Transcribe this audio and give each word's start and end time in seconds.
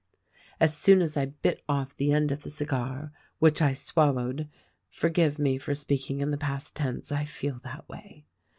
As 0.59 0.75
soon 0.75 0.99
as 0.99 1.15
I 1.15 1.27
bit 1.27 1.61
off 1.69 1.95
the 1.95 2.11
end 2.11 2.31
of 2.31 2.41
the 2.41 2.49
cigar,— 2.49 3.11
which 3.37 3.61
I 3.61 3.73
swallowed 3.73 4.49
(forgive 4.89 5.37
me 5.37 5.59
for 5.59 5.75
speaking 5.75 6.21
in 6.21 6.31
the 6.31 6.39
past 6.39 6.75
tense, 6.75 7.11
I 7.11 7.23
feel 7.23 7.59
that 7.59 7.87
way!) 7.87 8.25